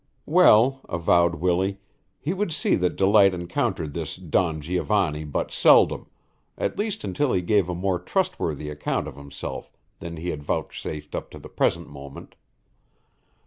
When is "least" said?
6.75-7.03